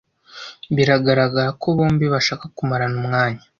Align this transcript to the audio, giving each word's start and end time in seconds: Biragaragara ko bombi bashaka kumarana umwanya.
Biragaragara 0.75 1.49
ko 1.61 1.67
bombi 1.77 2.05
bashaka 2.13 2.45
kumarana 2.55 2.97
umwanya. 3.03 3.43